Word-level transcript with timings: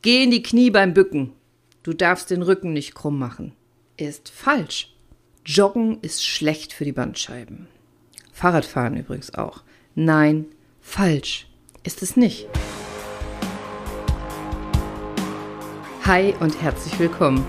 Geh 0.00 0.22
in 0.22 0.30
die 0.30 0.44
Knie 0.44 0.70
beim 0.70 0.94
Bücken. 0.94 1.32
Du 1.82 1.92
darfst 1.92 2.30
den 2.30 2.42
Rücken 2.42 2.72
nicht 2.72 2.94
krumm 2.94 3.18
machen. 3.18 3.52
Ist 3.96 4.28
falsch. 4.28 4.94
Joggen 5.44 5.98
ist 6.02 6.24
schlecht 6.24 6.72
für 6.72 6.84
die 6.84 6.92
Bandscheiben. 6.92 7.66
Fahrradfahren 8.32 8.96
übrigens 8.96 9.34
auch. 9.34 9.64
Nein, 9.96 10.46
falsch. 10.80 11.48
Ist 11.82 12.02
es 12.02 12.16
nicht. 12.16 12.46
Hi 16.04 16.32
und 16.38 16.62
herzlich 16.62 16.96
willkommen. 17.00 17.44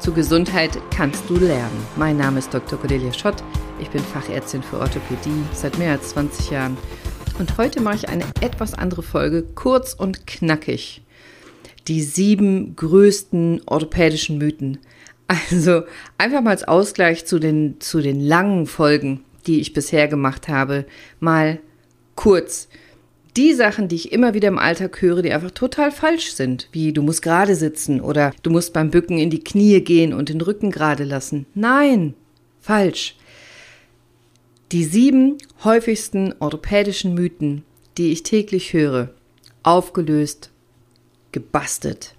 Zu 0.00 0.12
Gesundheit 0.12 0.76
kannst 0.90 1.30
du 1.30 1.36
lernen. 1.36 1.86
Mein 1.94 2.16
Name 2.16 2.40
ist 2.40 2.52
Dr. 2.52 2.76
Cordelia 2.76 3.12
Schott. 3.12 3.44
Ich 3.80 3.90
bin 3.90 4.02
Fachärztin 4.02 4.64
für 4.64 4.80
Orthopädie 4.80 5.44
seit 5.52 5.78
mehr 5.78 5.92
als 5.92 6.08
20 6.08 6.50
Jahren. 6.50 6.76
Und 7.38 7.56
heute 7.56 7.80
mache 7.80 7.98
ich 7.98 8.08
eine 8.08 8.24
etwas 8.40 8.74
andere 8.74 9.04
Folge, 9.04 9.44
kurz 9.54 9.94
und 9.94 10.26
knackig 10.26 11.02
die 11.88 12.02
sieben 12.02 12.76
größten 12.76 13.62
orthopädischen 13.66 14.38
Mythen. 14.38 14.78
Also 15.50 15.82
einfach 16.16 16.40
mal 16.40 16.50
als 16.50 16.64
Ausgleich 16.64 17.26
zu 17.26 17.38
den, 17.38 17.80
zu 17.80 18.00
den 18.00 18.20
langen 18.20 18.66
Folgen, 18.66 19.24
die 19.46 19.60
ich 19.60 19.74
bisher 19.74 20.08
gemacht 20.08 20.48
habe, 20.48 20.86
mal 21.20 21.58
kurz 22.14 22.68
die 23.36 23.52
Sachen, 23.52 23.88
die 23.88 23.96
ich 23.96 24.10
immer 24.10 24.34
wieder 24.34 24.48
im 24.48 24.58
Alltag 24.58 25.00
höre, 25.00 25.22
die 25.22 25.32
einfach 25.32 25.50
total 25.50 25.92
falsch 25.92 26.32
sind, 26.32 26.68
wie 26.72 26.92
du 26.92 27.02
musst 27.02 27.22
gerade 27.22 27.54
sitzen 27.56 28.00
oder 28.00 28.32
du 28.42 28.50
musst 28.50 28.72
beim 28.72 28.90
Bücken 28.90 29.18
in 29.18 29.30
die 29.30 29.44
Knie 29.44 29.80
gehen 29.80 30.12
und 30.12 30.28
den 30.28 30.40
Rücken 30.40 30.70
gerade 30.70 31.04
lassen. 31.04 31.46
Nein, 31.54 32.14
falsch. 32.60 33.16
Die 34.72 34.84
sieben 34.84 35.36
häufigsten 35.62 36.34
orthopädischen 36.40 37.14
Mythen, 37.14 37.64
die 37.96 38.12
ich 38.12 38.22
täglich 38.22 38.72
höre, 38.72 39.10
aufgelöst 39.62 40.50
gebastelt. 41.38 42.14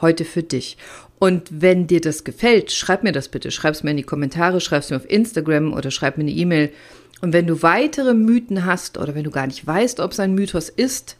Heute 0.00 0.24
für 0.24 0.42
dich. 0.42 0.78
Und 1.18 1.42
wenn 1.50 1.86
dir 1.86 2.00
das 2.00 2.24
gefällt, 2.24 2.72
schreib 2.72 3.02
mir 3.02 3.12
das 3.12 3.28
bitte. 3.28 3.50
Schreib 3.50 3.74
es 3.74 3.82
mir 3.82 3.90
in 3.90 3.98
die 3.98 4.02
Kommentare, 4.02 4.60
schreib 4.60 4.82
es 4.82 4.90
mir 4.90 4.96
auf 4.96 5.10
Instagram 5.10 5.74
oder 5.74 5.90
schreib 5.90 6.16
mir 6.16 6.24
eine 6.24 6.32
E-Mail. 6.32 6.70
Und 7.20 7.32
wenn 7.34 7.46
du 7.46 7.62
weitere 7.62 8.14
Mythen 8.14 8.64
hast 8.64 8.98
oder 8.98 9.14
wenn 9.14 9.24
du 9.24 9.30
gar 9.30 9.46
nicht 9.46 9.66
weißt, 9.66 10.00
ob 10.00 10.12
es 10.12 10.20
ein 10.20 10.34
Mythos 10.34 10.68
ist, 10.70 11.16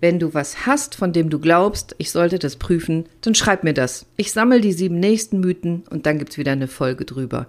wenn 0.00 0.18
du 0.18 0.32
was 0.32 0.64
hast, 0.66 0.94
von 0.94 1.12
dem 1.12 1.28
du 1.28 1.38
glaubst, 1.38 1.94
ich 1.98 2.10
sollte 2.10 2.38
das 2.38 2.56
prüfen, 2.56 3.06
dann 3.20 3.34
schreib 3.34 3.64
mir 3.64 3.74
das. 3.74 4.06
Ich 4.16 4.32
sammle 4.32 4.60
die 4.60 4.72
sieben 4.72 5.00
nächsten 5.00 5.40
Mythen 5.40 5.82
und 5.90 6.06
dann 6.06 6.18
gibt 6.18 6.32
es 6.32 6.38
wieder 6.38 6.52
eine 6.52 6.68
Folge 6.68 7.04
drüber. 7.04 7.46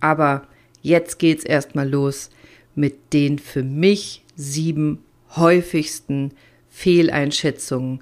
Aber 0.00 0.46
jetzt 0.82 1.18
geht's 1.18 1.44
erstmal 1.44 1.88
los 1.88 2.30
mit 2.74 3.12
den 3.12 3.38
für 3.38 3.62
mich 3.62 4.24
sieben 4.36 4.98
häufigsten 5.36 6.32
Fehleinschätzungen 6.70 8.00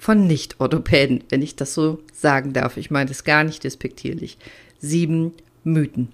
von 0.00 0.26
Nicht-Orthopäden, 0.26 1.24
wenn 1.28 1.42
ich 1.42 1.56
das 1.56 1.74
so 1.74 2.00
sagen 2.12 2.54
darf. 2.54 2.78
Ich 2.78 2.90
meine 2.90 3.08
das 3.08 3.22
gar 3.22 3.44
nicht 3.44 3.64
despektierlich. 3.64 4.38
Sieben 4.78 5.34
Mythen. 5.62 6.08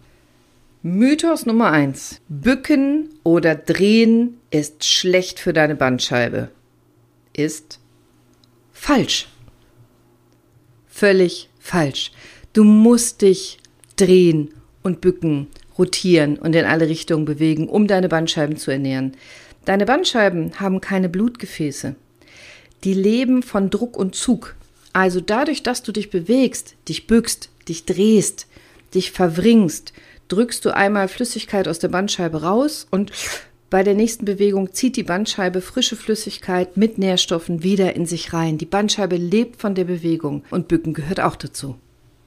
Mythos 0.82 1.46
Nummer 1.46 1.70
eins: 1.70 2.20
Bücken 2.28 3.10
oder 3.22 3.54
drehen 3.54 4.38
ist 4.50 4.84
schlecht 4.84 5.38
für 5.38 5.52
deine 5.52 5.76
Bandscheibe. 5.76 6.50
Ist 7.32 7.78
falsch. 8.72 9.28
Völlig 10.88 11.48
falsch. 11.60 12.10
Du 12.52 12.64
musst 12.64 13.22
dich 13.22 13.58
drehen 13.94 14.52
und 14.82 15.00
bücken, 15.00 15.46
rotieren 15.78 16.38
und 16.38 16.56
in 16.56 16.64
alle 16.64 16.88
Richtungen 16.88 17.24
bewegen, 17.24 17.68
um 17.68 17.86
deine 17.86 18.08
Bandscheiben 18.08 18.56
zu 18.56 18.72
ernähren. 18.72 19.12
Deine 19.64 19.86
Bandscheiben 19.86 20.58
haben 20.58 20.80
keine 20.80 21.08
Blutgefäße 21.08 21.94
die 22.86 22.94
leben 22.94 23.42
von 23.42 23.68
Druck 23.68 23.98
und 23.98 24.14
Zug. 24.14 24.54
Also 24.92 25.20
dadurch, 25.20 25.62
dass 25.62 25.82
du 25.82 25.92
dich 25.92 26.08
bewegst, 26.08 26.76
dich 26.88 27.06
bückst, 27.06 27.50
dich 27.68 27.84
drehst, 27.84 28.46
dich 28.94 29.10
verwringst, 29.10 29.92
drückst 30.28 30.64
du 30.64 30.74
einmal 30.74 31.08
Flüssigkeit 31.08 31.68
aus 31.68 31.80
der 31.80 31.88
Bandscheibe 31.88 32.42
raus 32.42 32.86
und 32.90 33.10
bei 33.68 33.82
der 33.82 33.94
nächsten 33.94 34.24
Bewegung 34.24 34.72
zieht 34.72 34.94
die 34.94 35.02
Bandscheibe 35.02 35.60
frische 35.60 35.96
Flüssigkeit 35.96 36.76
mit 36.76 36.96
Nährstoffen 36.98 37.64
wieder 37.64 37.96
in 37.96 38.06
sich 38.06 38.32
rein. 38.32 38.56
Die 38.56 38.64
Bandscheibe 38.64 39.16
lebt 39.16 39.60
von 39.60 39.74
der 39.74 39.84
Bewegung 39.84 40.44
und 40.50 40.68
Bücken 40.68 40.94
gehört 40.94 41.18
auch 41.18 41.34
dazu. 41.34 41.76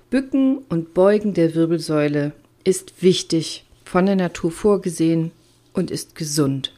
Bücken 0.10 0.58
und 0.68 0.94
Beugen 0.94 1.34
der 1.34 1.56
Wirbelsäule 1.56 2.34
ist 2.66 3.02
wichtig, 3.02 3.66
von 3.86 4.06
der 4.06 4.18
Natur 4.18 4.52
vorgesehen 4.52 5.32
und 5.72 5.90
ist 5.90 6.16
gesund. 6.16 6.74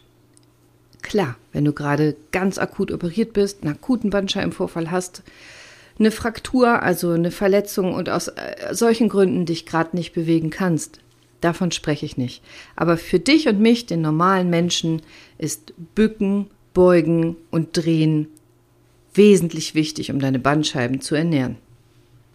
Klar, 1.02 1.36
wenn 1.52 1.66
du 1.66 1.74
gerade 1.74 2.16
ganz 2.32 2.58
akut 2.58 2.92
operiert 2.92 3.34
bist, 3.34 3.64
einen 3.64 3.74
akuten 3.74 4.10
Bandscheibenvorfall 4.10 4.92
hast, 4.92 5.24
eine 6.00 6.12
Fraktur, 6.12 6.82
also 6.82 7.12
eine 7.12 7.32
Verletzung 7.32 7.94
und 7.94 8.10
aus 8.10 8.28
äh, 8.30 8.74
solchen 8.74 9.10
Gründen 9.10 9.46
dich 9.46 9.66
gerade 9.66 9.96
nicht 9.96 10.14
bewegen 10.14 10.50
kannst. 10.50 11.00
Davon 11.42 11.72
spreche 11.72 12.06
ich 12.06 12.18
nicht. 12.18 12.44
Aber 12.76 12.98
für 12.98 13.20
dich 13.20 13.48
und 13.48 13.60
mich, 13.60 13.88
den 13.88 14.02
normalen 14.02 14.50
Menschen, 14.50 15.02
ist 15.38 15.74
Bücken, 15.96 16.48
Beugen 16.74 17.36
und 17.50 17.76
Drehen 17.76 18.28
wesentlich 19.14 19.76
wichtig, 19.76 20.12
um 20.12 20.20
deine 20.20 20.40
Bandscheiben 20.40 21.02
zu 21.02 21.16
ernähren. 21.16 21.58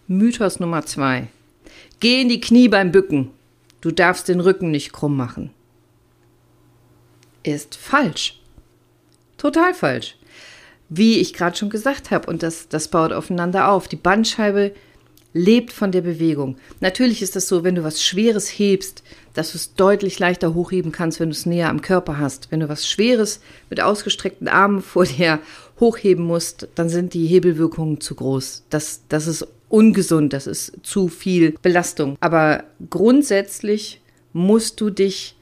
Mythos 0.09 0.61
Nummer 0.61 0.85
zwei. 0.85 1.29
Geh 2.01 2.21
in 2.23 2.29
die 2.29 2.41
Knie 2.41 2.69
beim 2.69 2.93
Bücken. 2.93 3.31
Du 3.81 3.91
darfst 3.91 4.29
den 4.29 4.41
Rücken 4.41 4.71
nicht 4.71 4.93
krumm 4.93 5.17
machen. 5.17 5.51
Ist 7.43 7.77
falsch. 7.77 8.41
Total 9.37 9.75
falsch. 9.75 10.17
Wie 10.89 11.19
ich 11.19 11.33
gerade 11.33 11.57
schon 11.57 11.71
gesagt 11.71 12.11
habe, 12.11 12.29
und 12.31 12.43
das, 12.43 12.69
das 12.69 12.89
baut 12.89 13.13
aufeinander 13.13 13.71
auf. 13.71 13.89
Die 13.89 13.97
Bandscheibe 13.97 14.73
lebt 15.37 15.73
von 15.73 15.93
der 15.93 16.01
Bewegung. 16.01 16.57
Natürlich 16.81 17.21
ist 17.21 17.37
das 17.37 17.47
so, 17.47 17.63
wenn 17.63 17.75
du 17.75 17.85
was 17.85 18.03
Schweres 18.03 18.49
hebst, 18.49 19.03
dass 19.35 19.53
du 19.53 19.59
es 19.59 19.75
deutlich 19.75 20.19
leichter 20.19 20.55
hochheben 20.55 20.93
kannst, 20.93 21.21
wenn 21.21 21.29
du 21.29 21.35
es 21.35 21.45
näher 21.45 21.69
am 21.69 21.83
Körper 21.83 22.19
hast. 22.19 22.51
Wenn 22.51 22.61
du 22.61 22.71
was 22.71 22.89
Schweres 22.89 23.41
mit 23.69 23.83
ausgestreckten 23.83 24.49
Armen 24.49 24.81
vor 24.81 25.05
dir 25.05 25.41
hochheben 25.79 26.25
musst, 26.25 26.69
dann 26.75 26.89
sind 26.89 27.13
die 27.13 27.27
Hebelwirkungen 27.27 28.01
zu 28.01 28.15
groß. 28.15 28.65
Das, 28.71 29.03
das 29.11 29.27
ist 29.27 29.47
ungesund, 29.69 30.33
das 30.33 30.47
ist 30.47 30.73
zu 30.83 31.09
viel 31.09 31.55
Belastung. 31.61 32.17
Aber 32.21 32.65
grundsätzlich 32.89 34.01
musst 34.33 34.81
du 34.81 34.89
dich 34.89 35.37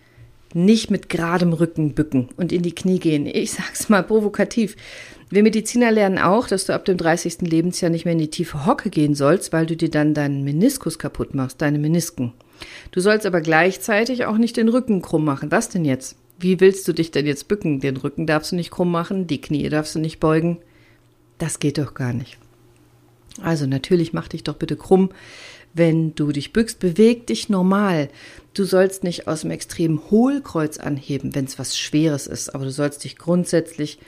nicht 0.54 0.90
mit 0.90 1.08
geradem 1.08 1.52
Rücken 1.52 1.94
bücken 1.94 2.28
und 2.36 2.52
in 2.52 2.62
die 2.62 2.74
Knie 2.74 2.98
gehen. 2.98 3.26
Ich 3.26 3.52
sag's 3.52 3.88
mal 3.88 4.02
provokativ. 4.02 4.76
Wir 5.30 5.42
Mediziner 5.42 5.90
lernen 5.90 6.18
auch, 6.18 6.46
dass 6.46 6.66
du 6.66 6.74
ab 6.74 6.84
dem 6.84 6.96
30. 6.96 7.40
Lebensjahr 7.40 7.90
nicht 7.90 8.04
mehr 8.04 8.12
in 8.12 8.18
die 8.18 8.30
tiefe 8.30 8.66
Hocke 8.66 8.88
gehen 8.88 9.14
sollst, 9.14 9.52
weil 9.52 9.66
du 9.66 9.76
dir 9.76 9.90
dann 9.90 10.14
deinen 10.14 10.44
Meniskus 10.44 10.98
kaputt 10.98 11.34
machst, 11.34 11.60
deine 11.60 11.78
Menisken. 11.78 12.32
Du 12.92 13.00
sollst 13.00 13.26
aber 13.26 13.40
gleichzeitig 13.40 14.26
auch 14.26 14.38
nicht 14.38 14.56
den 14.56 14.68
Rücken 14.68 15.02
krumm 15.02 15.24
machen. 15.24 15.50
Was 15.50 15.70
denn 15.70 15.84
jetzt? 15.84 16.16
Wie 16.38 16.60
willst 16.60 16.86
du 16.86 16.92
dich 16.92 17.10
denn 17.10 17.26
jetzt 17.26 17.48
bücken? 17.48 17.80
Den 17.80 17.96
Rücken 17.96 18.26
darfst 18.26 18.52
du 18.52 18.56
nicht 18.56 18.70
krumm 18.70 18.90
machen, 18.90 19.26
die 19.26 19.40
Knie 19.40 19.68
darfst 19.68 19.94
du 19.94 19.98
nicht 19.98 20.20
beugen. 20.20 20.58
Das 21.38 21.58
geht 21.58 21.78
doch 21.78 21.94
gar 21.94 22.12
nicht. 22.12 22.38
Also 23.42 23.66
natürlich 23.66 24.12
mach 24.12 24.28
dich 24.28 24.44
doch 24.44 24.54
bitte 24.54 24.76
krumm. 24.76 25.10
Wenn 25.72 26.14
du 26.14 26.30
dich 26.30 26.52
bückst, 26.52 26.78
beweg 26.78 27.26
dich 27.26 27.48
normal. 27.48 28.08
Du 28.54 28.62
sollst 28.62 29.02
nicht 29.02 29.26
aus 29.26 29.40
dem 29.40 29.50
extremen 29.50 30.00
Hohlkreuz 30.10 30.78
anheben, 30.78 31.34
wenn 31.34 31.44
es 31.44 31.58
was 31.58 31.76
Schweres 31.76 32.28
ist, 32.28 32.54
aber 32.54 32.64
du 32.64 32.70
sollst 32.70 33.02
dich 33.02 33.18
grundsätzlich 33.18 33.98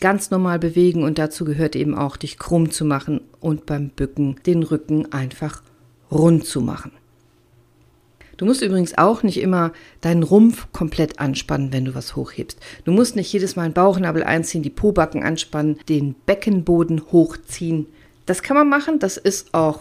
ganz 0.00 0.30
normal 0.30 0.58
bewegen 0.58 1.04
und 1.04 1.18
dazu 1.18 1.44
gehört 1.44 1.76
eben 1.76 1.94
auch, 1.94 2.16
dich 2.16 2.38
krumm 2.38 2.70
zu 2.70 2.86
machen 2.86 3.20
und 3.40 3.66
beim 3.66 3.90
Bücken 3.90 4.36
den 4.46 4.62
Rücken 4.62 5.12
einfach 5.12 5.62
rund 6.10 6.46
zu 6.46 6.62
machen. 6.62 6.92
Du 8.38 8.46
musst 8.46 8.62
übrigens 8.62 8.96
auch 8.96 9.22
nicht 9.22 9.38
immer 9.38 9.74
deinen 10.00 10.22
Rumpf 10.22 10.68
komplett 10.72 11.20
anspannen, 11.20 11.74
wenn 11.74 11.84
du 11.84 11.94
was 11.94 12.16
hochhebst. 12.16 12.58
Du 12.84 12.92
musst 12.92 13.16
nicht 13.16 13.30
jedes 13.30 13.54
Mal 13.54 13.64
einen 13.64 13.74
Bauchnabel 13.74 14.24
einziehen, 14.24 14.62
die 14.62 14.70
Pobacken 14.70 15.22
anspannen, 15.22 15.78
den 15.90 16.14
Beckenboden 16.24 17.02
hochziehen. 17.12 17.84
Das 18.24 18.42
kann 18.42 18.56
man 18.56 18.70
machen, 18.70 18.98
das 18.98 19.18
ist 19.18 19.52
auch 19.52 19.80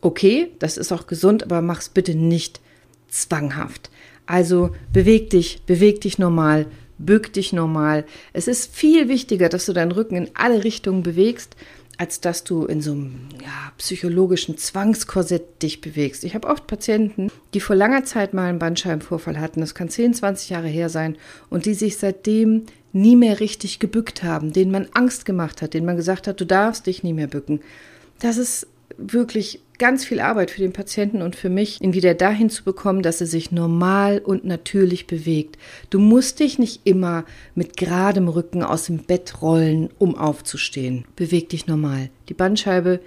okay, 0.00 0.50
das 0.60 0.78
ist 0.78 0.92
auch 0.92 1.06
gesund, 1.06 1.42
aber 1.42 1.60
mach's 1.60 1.90
bitte 1.90 2.14
nicht 2.14 2.62
zwanghaft. 3.10 3.90
Also 4.26 4.70
beweg 4.92 5.30
dich, 5.30 5.62
beweg 5.66 6.00
dich 6.00 6.18
normal, 6.18 6.66
bück 6.98 7.32
dich 7.32 7.52
normal. 7.52 8.04
Es 8.32 8.46
ist 8.46 8.74
viel 8.74 9.08
wichtiger, 9.08 9.48
dass 9.48 9.66
du 9.66 9.72
deinen 9.72 9.92
Rücken 9.92 10.16
in 10.16 10.30
alle 10.34 10.62
Richtungen 10.64 11.02
bewegst, 11.02 11.56
als 12.00 12.20
dass 12.20 12.44
du 12.44 12.64
in 12.64 12.80
so 12.80 12.92
einem 12.92 13.28
ja, 13.42 13.72
psychologischen 13.76 14.56
Zwangskorsett 14.56 15.62
dich 15.62 15.82
bewegst. 15.82 16.24
Ich 16.24 16.34
habe 16.34 16.48
oft 16.48 16.66
Patienten, 16.66 17.30
die 17.52 17.60
vor 17.60 17.76
langer 17.76 18.04
Zeit 18.04 18.32
mal 18.32 18.48
einen 18.48 18.58
Bandscheibenvorfall 18.58 19.38
hatten, 19.38 19.60
das 19.60 19.74
kann 19.74 19.90
10, 19.90 20.14
20 20.14 20.48
Jahre 20.48 20.68
her 20.68 20.88
sein, 20.88 21.18
und 21.50 21.66
die 21.66 21.74
sich 21.74 21.98
seitdem 21.98 22.64
nie 22.92 23.16
mehr 23.16 23.38
richtig 23.40 23.80
gebückt 23.80 24.22
haben, 24.22 24.52
denen 24.54 24.70
man 24.70 24.88
Angst 24.94 25.26
gemacht 25.26 25.60
hat, 25.60 25.74
denen 25.74 25.84
man 25.84 25.96
gesagt 25.96 26.26
hat, 26.26 26.40
du 26.40 26.46
darfst 26.46 26.86
dich 26.86 27.02
nie 27.02 27.12
mehr 27.12 27.26
bücken. 27.26 27.60
Das 28.18 28.38
ist 28.38 28.66
wirklich 29.00 29.60
ganz 29.78 30.04
viel 30.04 30.20
Arbeit 30.20 30.50
für 30.50 30.60
den 30.60 30.74
Patienten 30.74 31.22
und 31.22 31.34
für 31.34 31.48
mich, 31.48 31.80
ihn 31.80 31.94
wieder 31.94 32.14
dahin 32.14 32.50
zu 32.50 32.64
bekommen, 32.64 33.02
dass 33.02 33.20
er 33.20 33.26
sich 33.26 33.50
normal 33.50 34.18
und 34.18 34.44
natürlich 34.44 35.06
bewegt. 35.06 35.56
Du 35.88 35.98
musst 35.98 36.38
dich 36.40 36.58
nicht 36.58 36.82
immer 36.84 37.24
mit 37.54 37.78
geradem 37.78 38.28
Rücken 38.28 38.62
aus 38.62 38.84
dem 38.84 38.98
Bett 38.98 39.40
rollen, 39.40 39.88
um 39.98 40.16
aufzustehen. 40.16 41.06
Beweg 41.16 41.48
dich 41.48 41.66
normal. 41.66 42.10
Die 42.28 42.34
Bandscheibe 42.34 43.00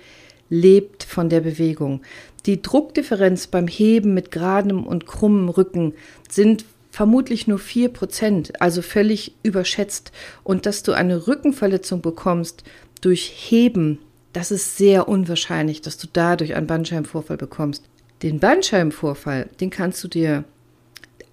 lebt 0.50 1.04
von 1.04 1.30
der 1.30 1.42
Bewegung. 1.42 2.02
Die 2.48 2.62
Druckdifferenz 2.62 3.48
beim 3.48 3.68
Heben 3.68 4.14
mit 4.14 4.32
geradem 4.32 4.86
und 4.86 5.06
krummem 5.06 5.50
Rücken 5.50 5.94
sind 6.28 6.66
vermutlich 6.90 7.48
nur 7.48 7.60
vier 7.60 7.90
Prozent, 7.90 8.62
also 8.62 8.82
völlig 8.82 9.36
überschätzt. 9.44 10.12
Und 10.44 10.66
dass 10.66 10.84
du 10.84 10.94
eine 10.94 11.28
Rückenverletzung 11.28 12.02
bekommst 12.02 12.64
durch 13.02 13.32
Heben 13.50 14.00
das 14.34 14.52
ist 14.52 14.78
sehr 14.78 15.08
unwahrscheinlich, 15.08 15.82
dass 15.82 15.98
du 15.98 16.08
dadurch 16.12 16.56
einen 16.56 16.68
Bandscheibenvorfall 16.68 17.38
bekommst. 17.38 17.84
Den 18.22 18.40
Bandscheibenvorfall, 18.40 19.50
den 19.60 19.70
kannst 19.70 20.04
du 20.04 20.08
dir 20.08 20.44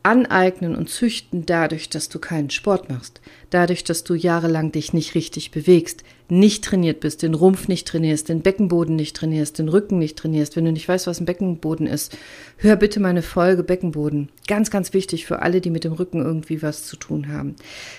aneignen 0.02 0.75
und 0.76 0.88
züchten 0.88 1.44
dadurch, 1.44 1.91
dass 1.91 2.08
du 2.08 2.19
keinen 2.19 2.50
Sport 2.50 2.88
machst, 2.88 3.20
dadurch, 3.50 3.85
dass 3.85 4.02
du 4.02 4.14
jahrelang 4.14 4.73
dich 4.73 4.94
nicht 4.94 5.14
richtig 5.14 5.50
bewegst, 5.50 6.05
nicht 6.31 6.64
trainiert 6.64 7.00
bist, 7.00 7.23
den 7.23 7.35
Rumpf 7.35 7.69
nicht 7.69 7.87
trainierst, 7.88 8.29
den 8.29 8.41
Beckenboden 8.41 8.97
nicht 8.97 9.17
trainierst, 9.17 9.58
den 9.58 9.69
Rücken 9.69 9.99
nicht 9.99 10.17
trainierst. 10.17 10.56
Wenn 10.56 10.64
du 10.64 10.73
nicht 10.73 10.88
weißt, 10.88 11.06
was 11.06 11.20
ein 11.20 11.26
Beckenboden 11.26 11.87
ist, 11.87 12.17
hör 12.56 12.76
bitte 12.76 13.00
meine 13.00 13.23
Folge 13.23 13.62
Beckenboden. 13.62 14.31
Ganz, 14.47 14.70
ganz 14.70 14.94
wichtig 14.94 15.26
für 15.26 15.43
alle, 15.43 15.61
die 15.61 15.70
mit 15.70 15.85
dem 15.85 15.93
Rücken 15.93 16.23
irgendwie 16.23 16.62
was 16.62 16.87
zu 16.87 16.97
tun 16.97 17.29
haben. 17.29 17.56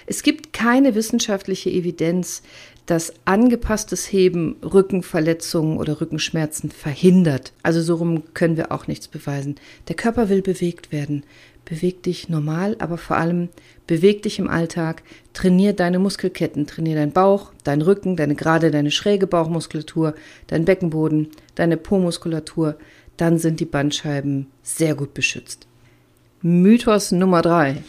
Es 0.08 0.24
gibt 0.24 0.54
keine 0.54 0.96
wissenschaftliche 0.96 1.70
Evidenz, 1.70 2.42
dass 2.86 3.14
angepasstes 3.26 4.12
Heben 4.12 4.58
Rückenverletzungen 4.64 5.78
oder 5.78 6.02
Rückenschmerzen 6.02 6.72
verhindert. 6.72 7.54
Also 7.64 7.82
so 7.82 7.96
rum 7.96 8.24
können 8.34 8.58
wir 8.58 8.72
auch 8.72 8.88
nichts 8.88 9.08
beweisen. 9.08 9.56
Der 9.88 9.96
Körper 9.96 10.30
will 10.30 10.42
bewegt 10.42 10.92
werden. 10.92 11.24
Beweg 11.64 12.04
dich 12.04 12.28
normal, 12.28 12.76
aber 12.80 12.98
vor 12.98 13.18
allem 13.18 13.50
beweg 13.88 14.24
dich 14.24 14.40
im 14.40 14.50
Alltag, 14.50 15.04
trainier 15.34 15.74
deine 15.74 16.00
Muskelketten, 16.00 16.66
trainier 16.66 16.96
deinen 16.96 17.12
Bauch, 17.12 17.54
deinen 17.64 17.84
Rücken, 17.84 18.16
deine 18.16 18.36
gerade, 18.36 18.72
deine 18.72 18.92
schräge 18.92 19.28
Bauchmuskulatur, 19.28 20.16
deinen 20.48 20.66
Beckenboden, 20.66 21.30
deine 21.56 21.78
Po-Muskulatur, 21.78 22.78
dann 23.16 23.38
sind 23.38 23.60
die 23.60 23.66
Bandscheiben 23.66 24.48
sehr 24.64 24.96
gut 24.96 25.14
beschützt. 25.14 25.68
Mythos 26.42 27.12
Nummer 27.12 27.44
drei. 27.44 27.84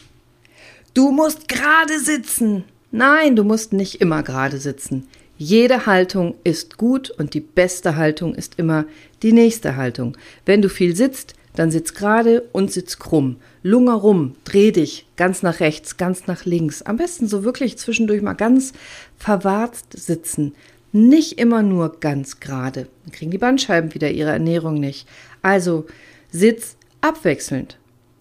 Du 0.92 1.10
musst 1.10 1.48
gerade 1.48 1.98
sitzen. 1.98 2.64
Nein, 2.94 3.36
du 3.36 3.42
musst 3.42 3.72
nicht 3.72 4.02
immer 4.02 4.22
gerade 4.22 4.58
sitzen. 4.58 5.08
Jede 5.38 5.86
Haltung 5.86 6.34
ist 6.44 6.76
gut 6.76 7.10
und 7.10 7.32
die 7.32 7.40
beste 7.40 7.96
Haltung 7.96 8.34
ist 8.34 8.58
immer 8.58 8.84
die 9.22 9.32
nächste 9.32 9.76
Haltung. 9.76 10.16
Wenn 10.44 10.60
du 10.60 10.68
viel 10.68 10.94
sitzt, 10.94 11.34
dann 11.56 11.70
sitz 11.70 11.94
gerade 11.94 12.42
und 12.52 12.70
sitz 12.70 12.98
krumm. 12.98 13.36
Lunger 13.62 13.94
rum, 13.94 14.34
dreh 14.44 14.72
dich 14.72 15.06
ganz 15.16 15.42
nach 15.42 15.60
rechts, 15.60 15.96
ganz 15.96 16.26
nach 16.26 16.44
links. 16.44 16.82
Am 16.82 16.98
besten 16.98 17.26
so 17.28 17.44
wirklich 17.44 17.78
zwischendurch 17.78 18.20
mal 18.20 18.34
ganz 18.34 18.74
verwarzt 19.16 19.94
sitzen. 19.98 20.54
Nicht 20.92 21.38
immer 21.38 21.62
nur 21.62 21.98
ganz 21.98 22.40
gerade. 22.40 22.88
Dann 23.04 23.12
kriegen 23.12 23.30
die 23.30 23.38
Bandscheiben 23.38 23.94
wieder 23.94 24.10
ihre 24.10 24.30
Ernährung 24.30 24.80
nicht. 24.80 25.08
Also 25.40 25.86
sitz 26.30 26.76
abwechselnd. 27.00 27.78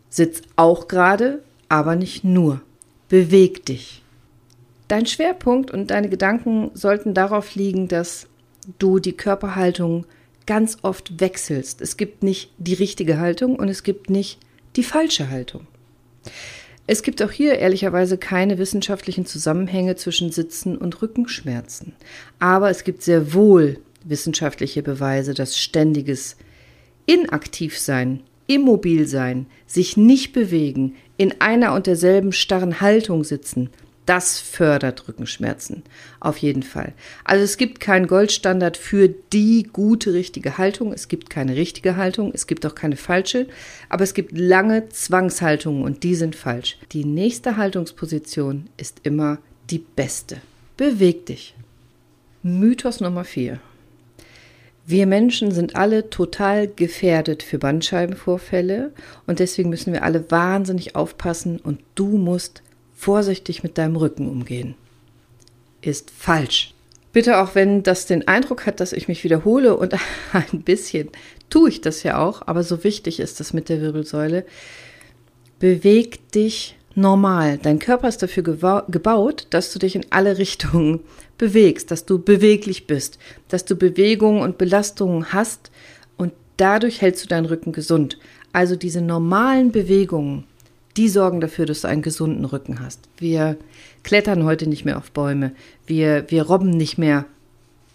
Sitz 0.09 0.41
auch 0.56 0.88
gerade, 0.88 1.44
aber 1.68 1.97
nicht 1.97 2.23
nur. 2.23 2.62
Beweg 3.09 3.65
dich. 3.65 4.01
Dein 4.92 5.06
Schwerpunkt 5.06 5.72
und 5.72 5.90
deine 5.90 6.10
Gedanken 6.10 6.70
sollten 6.74 7.14
darauf 7.14 7.56
liegen, 7.56 7.88
dass 7.88 8.28
du 8.78 9.00
die 9.00 9.14
Körperhaltung 9.14 10.06
ganz 10.46 10.80
oft 10.82 11.22
wechselst. 11.22 11.80
Es 11.80 11.96
gibt 11.96 12.24
nicht 12.24 12.52
die 12.58 12.74
richtige 12.74 13.18
Haltung 13.18 13.56
und 13.56 13.70
es 13.70 13.84
gibt 13.84 14.10
nicht 14.10 14.38
die 14.76 14.84
falsche 14.84 15.30
Haltung. 15.30 15.66
Es 16.88 17.04
gibt 17.04 17.24
auch 17.24 17.32
hier 17.32 17.58
ehrlicherweise 17.58 18.18
keine 18.18 18.58
wissenschaftlichen 18.58 19.26
Zusammenhänge 19.26 19.96
zwischen 19.96 20.30
Sitzen 20.30 20.78
und 20.78 21.02
Rückenschmerzen. 21.02 21.94
Aber 22.40 22.70
es 22.70 22.84
gibt 22.84 23.02
sehr 23.02 23.34
wohl 23.34 23.80
wissenschaftliche 24.04 24.84
Beweise, 24.84 25.34
dass 25.34 25.58
ständiges 25.58 26.36
Inaktivsein, 27.06 28.24
Immobilsein, 28.46 29.46
sich 29.68 29.96
nicht 29.96 30.34
bewegen, 30.34 30.96
in 31.16 31.40
einer 31.40 31.76
und 31.76 31.88
derselben 31.88 32.34
starren 32.34 32.82
Haltung 32.82 33.24
sitzen, 33.24 33.70
das 34.06 34.39
fördert 34.39 35.07
Rückenschmerzen. 35.07 35.83
Auf 36.19 36.38
jeden 36.38 36.63
Fall. 36.63 36.94
Also 37.24 37.44
es 37.44 37.57
gibt 37.57 37.80
keinen 37.80 38.07
Goldstandard 38.07 38.77
für 38.77 39.07
die 39.07 39.69
gute, 39.71 40.13
richtige 40.13 40.57
Haltung. 40.57 40.92
Es 40.92 41.07
gibt 41.07 41.30
keine 41.30 41.56
richtige 41.56 41.95
Haltung. 41.95 42.31
Es 42.33 42.48
gibt 42.48 42.65
auch 42.65 42.75
keine 42.75 42.98
falsche. 42.98 43.48
Aber 43.89 44.03
es 44.03 44.13
gibt 44.13 44.38
lange 44.38 44.89
Zwangshaltungen 44.89 45.83
und 45.83 46.03
die 46.03 46.15
sind 46.15 46.36
falsch. 46.36 46.77
Die 46.92 47.06
nächste 47.06 47.57
Haltungsposition 47.57 48.68
ist 48.77 49.01
immer 49.03 49.38
die 49.69 49.80
beste. 49.80 50.38
Beweg 50.77 51.27
dich. 51.27 51.56
Mythos 52.44 53.01
Nummer 53.01 53.24
4. 53.24 53.59
Wir 54.86 55.06
Menschen 55.06 55.51
sind 55.51 55.75
alle 55.75 56.09
total 56.09 56.68
gefährdet 56.68 57.44
für 57.44 57.59
Bandscheibenvorfälle 57.59 58.92
und 59.27 59.39
deswegen 59.39 59.69
müssen 59.69 59.94
wir 59.94 60.04
alle 60.04 60.31
wahnsinnig 60.31 60.95
aufpassen 60.95 61.59
und 61.59 61.80
du 61.94 62.18
musst 62.18 62.63
vorsichtig 63.01 63.63
mit 63.63 63.80
deinem 63.80 63.95
Rücken 63.95 64.30
umgehen. 64.30 64.75
Ist 65.81 66.12
falsch. 66.12 66.75
Bitte 67.13 67.39
auch 67.39 67.56
wenn 67.56 67.81
das 67.81 68.06
den 68.06 68.27
Eindruck 68.27 68.68
hat, 68.68 68.80
dass 68.80 68.94
ich 68.94 69.07
mich 69.07 69.24
wiederhole 69.24 69.75
und 69.75 69.95
ein 70.33 70.62
bisschen 70.62 71.09
tue 71.50 71.69
ich 71.69 71.81
das 71.81 72.03
ja 72.03 72.19
auch, 72.19 72.44
aber 72.45 72.63
so 72.63 72.83
wichtig 72.83 73.19
ist 73.19 73.39
das 73.39 73.53
mit 73.53 73.69
der 73.69 73.81
Wirbelsäule. 73.81 74.45
Beweg 75.57 76.31
dich 76.31 76.77
normal. 76.94 77.57
Dein 77.57 77.80
Körper 77.80 78.07
ist 78.07 78.21
dafür 78.21 78.44
gebaut, 78.44 79.47
dass 79.50 79.74
du 79.74 79.80
dich 79.80 79.95
in 79.95 80.06
alle 80.12 80.38
Richtungen 80.38 81.00
bewegst, 81.39 81.89
dass 81.89 82.06
du 82.06 82.19
beweglich 82.19 82.86
bist, 82.86 83.18
dass 83.47 83.65
du 83.65 83.75
Bewegungen 83.75 84.44
und 84.44 84.59
Belastungen 84.59 85.33
hast 85.33 85.71
und 86.18 86.33
dadurch 86.57 87.01
hältst 87.01 87.24
du 87.24 87.27
deinen 87.27 87.47
Rücken 87.47 87.71
gesund. 87.71 88.19
Also 88.54 88.75
diese 88.75 89.01
normalen 89.01 89.71
Bewegungen 89.71 90.45
die 90.98 91.10
sorgen 91.10 91.42
dafür, 91.42 91.66
dass 91.66 91.82
du 91.82 91.88
einen 91.88 92.02
gesunden 92.02 92.46
Rücken 92.46 92.80
hast. 92.80 93.00
Wir 93.18 93.58
klettern 94.04 94.44
heute 94.44 94.68
nicht 94.68 94.86
mehr 94.86 94.98
auf 94.98 95.12
Bäume. 95.12 95.54
Wir, 95.86 96.26
wir 96.30 96.44
robben 96.44 96.72
nicht 96.72 96.98
mehr 96.98 97.26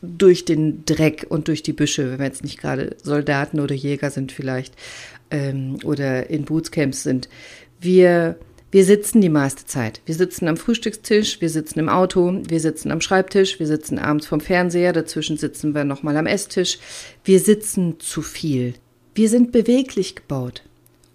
durch 0.02 0.44
den 0.44 0.84
Dreck 0.84 1.26
und 1.28 1.48
durch 1.48 1.62
die 1.62 1.72
Büsche, 1.72 2.10
wenn 2.10 2.18
wir 2.18 2.26
jetzt 2.26 2.44
nicht 2.44 2.60
gerade 2.60 2.96
Soldaten 3.02 3.60
oder 3.60 3.74
Jäger 3.74 4.10
sind 4.10 4.32
vielleicht 4.32 4.74
ähm, 5.30 5.78
oder 5.84 6.30
in 6.30 6.44
Bootscamps 6.44 7.02
sind. 7.02 7.28
Wir, 7.80 8.36
wir 8.70 8.84
sitzen 8.84 9.20
die 9.20 9.28
meiste 9.28 9.66
Zeit. 9.66 10.00
Wir 10.06 10.14
sitzen 10.14 10.48
am 10.48 10.56
Frühstückstisch, 10.56 11.40
wir 11.40 11.50
sitzen 11.50 11.78
im 11.78 11.88
Auto, 11.88 12.40
wir 12.48 12.60
sitzen 12.60 12.90
am 12.90 13.00
Schreibtisch, 13.00 13.58
wir 13.58 13.66
sitzen 13.66 13.98
abends 13.98 14.26
vom 14.26 14.40
Fernseher, 14.40 14.92
dazwischen 14.92 15.36
sitzen 15.36 15.74
wir 15.74 15.84
nochmal 15.84 16.16
am 16.16 16.26
Esstisch. 16.26 16.78
Wir 17.24 17.40
sitzen 17.40 17.98
zu 17.98 18.22
viel. 18.22 18.74
Wir 19.14 19.28
sind 19.28 19.52
beweglich 19.52 20.14
gebaut. 20.14 20.62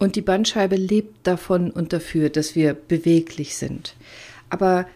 Und 0.02 0.16
die 0.16 0.22
Bandscheibe 0.22 0.78
lebt 0.78 1.28
davon 1.28 1.70
und 1.70 1.94
dafür, 1.94 2.32
dass 2.32 2.56
wir 2.56 2.74
beweglich 2.74 3.56
sind. 3.56 3.94
Aber 4.50 4.88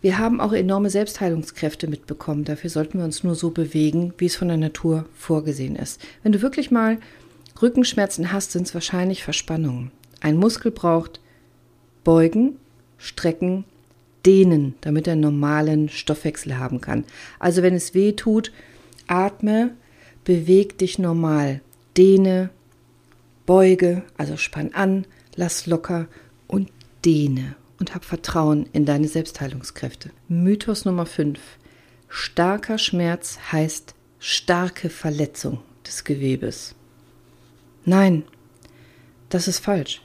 wir 0.00 0.16
haben 0.16 0.40
auch 0.40 0.54
enorme 0.54 0.88
Selbstheilungskräfte 0.88 1.86
mitbekommen. 1.86 2.44
Dafür 2.44 2.70
sollten 2.70 2.96
wir 2.96 3.04
uns 3.04 3.22
nur 3.22 3.34
so 3.34 3.50
bewegen, 3.50 4.14
wie 4.16 4.24
es 4.24 4.36
von 4.36 4.48
der 4.48 4.56
Natur 4.56 5.04
vorgesehen 5.14 5.76
ist. 5.76 6.00
Wenn 6.22 6.32
du 6.32 6.40
wirklich 6.40 6.70
mal 6.70 6.96
Rückenschmerzen 7.60 8.32
hast, 8.32 8.52
sind 8.52 8.66
es 8.66 8.72
wahrscheinlich 8.72 9.22
Verspannungen. 9.22 9.90
Ein 10.22 10.38
Muskel 10.38 10.70
braucht 10.70 11.20
beugen, 12.02 12.56
strecken, 12.96 13.64
dehnen, 14.24 14.76
damit 14.80 15.06
er 15.06 15.16
normalen 15.16 15.90
Stoffwechsel 15.90 16.56
haben 16.56 16.80
kann. 16.80 17.04
Also 17.38 17.60
wenn 17.60 17.74
es 17.74 17.92
weh 17.92 18.12
tut, 18.12 18.50
atme, 19.08 19.72
beweg 20.24 20.78
dich 20.78 20.98
normal, 20.98 21.60
dehne, 21.98 22.48
Beuge, 23.46 24.02
also 24.16 24.36
spann 24.36 24.72
an, 24.72 25.06
lass 25.36 25.66
locker 25.66 26.08
und 26.46 26.70
dehne 27.04 27.56
und 27.78 27.94
hab 27.94 28.04
Vertrauen 28.04 28.66
in 28.72 28.86
deine 28.86 29.08
Selbstheilungskräfte. 29.08 30.10
Mythos 30.28 30.84
Nummer 30.84 31.06
5. 31.06 31.38
Starker 32.08 32.78
Schmerz 32.78 33.38
heißt 33.52 33.94
starke 34.18 34.88
Verletzung 34.88 35.60
des 35.86 36.04
Gewebes. 36.04 36.74
Nein, 37.84 38.24
das 39.28 39.48
ist 39.48 39.58
falsch. 39.58 40.00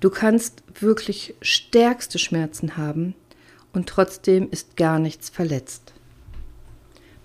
Du 0.00 0.10
kannst 0.10 0.62
wirklich 0.80 1.34
stärkste 1.40 2.18
Schmerzen 2.18 2.76
haben 2.76 3.14
und 3.72 3.88
trotzdem 3.88 4.50
ist 4.50 4.76
gar 4.76 4.98
nichts 4.98 5.30
verletzt. 5.30 5.92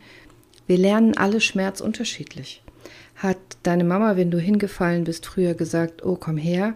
Wir 0.65 0.79
lernen 0.79 1.15
alle 1.15 1.41
Schmerz 1.41 1.79
unterschiedlich. 1.79 2.63
Hat 3.17 3.37
deine 3.61 3.83
Mama, 3.83 4.15
wenn 4.15 4.31
du 4.31 4.39
hingefallen 4.39 5.03
bist, 5.03 5.27
früher 5.27 5.53
gesagt, 5.53 6.03
oh 6.03 6.15
komm 6.15 6.37
her, 6.37 6.73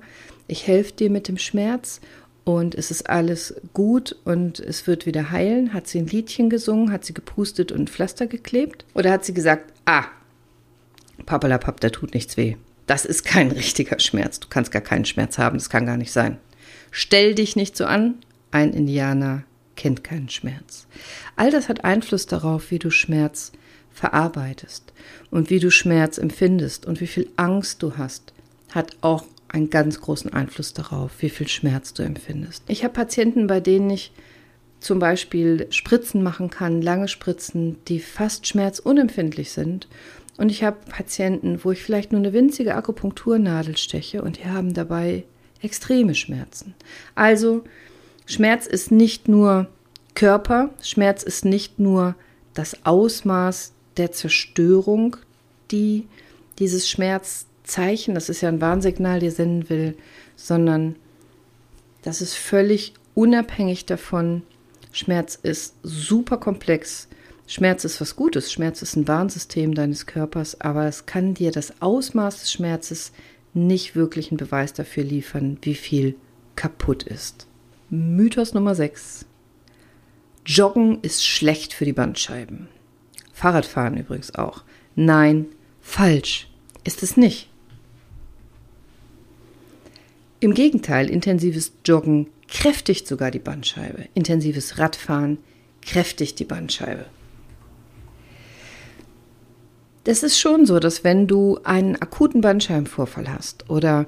ich 0.47 0.67
helfe 0.67 0.93
dir 0.93 1.09
mit 1.09 1.27
dem 1.27 1.37
Schmerz 1.37 2.01
und 2.43 2.75
es 2.75 2.91
ist 2.91 3.09
alles 3.09 3.55
gut 3.73 4.15
und 4.25 4.59
es 4.59 4.85
wird 4.87 5.05
wieder 5.05 5.31
heilen? 5.31 5.73
Hat 5.73 5.87
sie 5.87 5.99
ein 5.99 6.07
Liedchen 6.07 6.49
gesungen? 6.49 6.91
Hat 6.91 7.05
sie 7.05 7.13
gepustet 7.13 7.71
und 7.71 7.89
Pflaster 7.89 8.27
geklebt? 8.27 8.85
Oder 8.93 9.11
hat 9.11 9.23
sie 9.23 9.33
gesagt, 9.33 9.71
ah, 9.85 10.05
papalapap, 11.25 11.79
da 11.79 11.89
tut 11.89 12.13
nichts 12.13 12.35
weh. 12.35 12.57
Das 12.85 13.05
ist 13.05 13.23
kein 13.23 13.51
richtiger 13.51 13.99
Schmerz. 13.99 14.39
Du 14.39 14.47
kannst 14.49 14.71
gar 14.71 14.81
keinen 14.81 15.05
Schmerz 15.05 15.37
haben. 15.37 15.57
Das 15.57 15.69
kann 15.69 15.85
gar 15.85 15.97
nicht 15.97 16.11
sein. 16.11 16.37
Stell 16.91 17.33
dich 17.33 17.55
nicht 17.55 17.77
so 17.77 17.85
an. 17.85 18.15
Ein 18.51 18.73
Indianer 18.73 19.43
kennt 19.75 20.03
keinen 20.03 20.29
Schmerz. 20.29 20.85
All 21.35 21.49
das 21.49 21.69
hat 21.69 21.85
Einfluss 21.85 22.27
darauf, 22.27 22.71
wie 22.71 22.79
du 22.79 22.91
Schmerz 22.91 23.51
verarbeitest 23.91 24.91
und 25.31 25.49
wie 25.49 25.59
du 25.59 25.71
Schmerz 25.71 26.17
empfindest 26.17 26.85
und 26.85 26.99
wie 26.99 27.07
viel 27.07 27.29
Angst 27.37 27.81
du 27.81 27.97
hast, 27.97 28.33
hat 28.71 28.97
auch 29.01 29.25
einen 29.53 29.69
ganz 29.69 30.01
großen 30.01 30.33
Einfluss 30.33 30.73
darauf, 30.73 31.11
wie 31.19 31.29
viel 31.29 31.47
Schmerz 31.47 31.93
du 31.93 32.03
empfindest. 32.03 32.63
Ich 32.67 32.83
habe 32.83 32.93
Patienten, 32.93 33.47
bei 33.47 33.59
denen 33.59 33.89
ich 33.89 34.11
zum 34.79 34.99
Beispiel 34.99 35.67
Spritzen 35.69 36.23
machen 36.23 36.49
kann, 36.49 36.81
lange 36.81 37.07
Spritzen, 37.07 37.77
die 37.87 37.99
fast 37.99 38.47
schmerzunempfindlich 38.47 39.51
sind. 39.51 39.87
Und 40.37 40.49
ich 40.49 40.63
habe 40.63 40.77
Patienten, 40.89 41.63
wo 41.63 41.71
ich 41.71 41.83
vielleicht 41.83 42.11
nur 42.11 42.19
eine 42.19 42.33
winzige 42.33 42.75
Akupunkturnadel 42.75 43.77
steche 43.77 44.23
und 44.23 44.39
die 44.39 44.47
haben 44.47 44.73
dabei 44.73 45.23
extreme 45.61 46.15
Schmerzen. 46.15 46.73
Also 47.13 47.63
Schmerz 48.25 48.65
ist 48.65 48.91
nicht 48.91 49.27
nur 49.27 49.67
Körper, 50.15 50.71
Schmerz 50.81 51.21
ist 51.23 51.45
nicht 51.45 51.79
nur 51.79 52.15
das 52.55 52.85
Ausmaß 52.85 53.71
der 53.97 54.11
Zerstörung, 54.11 55.15
die 55.71 56.07
dieses 56.59 56.89
Schmerz 56.89 57.45
Zeichen, 57.63 58.15
das 58.15 58.29
ist 58.29 58.41
ja 58.41 58.49
ein 58.49 58.61
Warnsignal, 58.61 59.19
die 59.19 59.29
senden 59.29 59.69
will, 59.69 59.95
sondern 60.35 60.95
das 62.01 62.21
ist 62.21 62.35
völlig 62.35 62.93
unabhängig 63.15 63.85
davon. 63.85 64.43
Schmerz 64.91 65.39
ist 65.41 65.75
super 65.83 66.37
komplex. 66.37 67.07
Schmerz 67.47 67.85
ist 67.85 67.99
was 68.01 68.15
Gutes. 68.15 68.51
Schmerz 68.51 68.81
ist 68.81 68.95
ein 68.95 69.07
Warnsystem 69.07 69.73
deines 69.73 70.05
Körpers, 70.05 70.59
aber 70.61 70.85
es 70.85 71.05
kann 71.05 71.33
dir 71.33 71.51
das 71.51 71.81
Ausmaß 71.81 72.41
des 72.41 72.51
Schmerzes 72.51 73.11
nicht 73.53 73.95
wirklich 73.95 74.31
einen 74.31 74.37
Beweis 74.37 74.73
dafür 74.73 75.03
liefern, 75.03 75.57
wie 75.61 75.75
viel 75.75 76.15
kaputt 76.55 77.03
ist. 77.03 77.47
Mythos 77.89 78.53
Nummer 78.53 78.75
6. 78.75 79.25
Joggen 80.45 80.99
ist 81.01 81.25
schlecht 81.25 81.73
für 81.73 81.85
die 81.85 81.93
Bandscheiben. 81.93 82.67
Fahrradfahren 83.33 83.97
übrigens 83.97 84.35
auch. 84.35 84.63
Nein, 84.95 85.47
falsch 85.81 86.49
ist 86.83 87.03
es 87.03 87.17
nicht. 87.17 87.49
Im 90.43 90.53
Gegenteil, 90.53 91.09
intensives 91.09 91.71
Joggen 91.85 92.27
kräftigt 92.49 93.07
sogar 93.07 93.31
die 93.31 93.39
Bandscheibe. 93.39 94.09
Intensives 94.13 94.77
Radfahren 94.77 95.37
kräftigt 95.81 96.37
die 96.37 96.43
Bandscheibe. 96.43 97.05
Das 100.03 100.21
ist 100.21 100.37
schon 100.37 100.65
so, 100.65 100.79
dass 100.79 101.05
wenn 101.05 101.27
du 101.27 101.59
einen 101.63 101.95
akuten 101.95 102.41
Bandscheibenvorfall 102.41 103.31
hast 103.31 103.69
oder 103.69 104.05